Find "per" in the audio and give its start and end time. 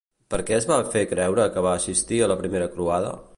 0.33-0.37